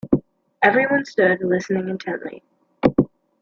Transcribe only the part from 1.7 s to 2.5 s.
intently.